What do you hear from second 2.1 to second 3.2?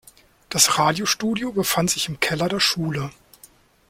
Keller der Schule.